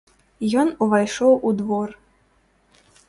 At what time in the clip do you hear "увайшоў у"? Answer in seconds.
0.85-1.51